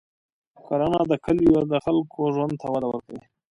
کرنه 0.65 1.01
د 1.11 1.13
کلیو 1.25 1.57
د 1.71 1.73
خلکو 1.85 2.21
ژوند 2.35 2.53
ته 2.61 2.67
وده 2.73 2.87
ورکوي. 2.89 3.23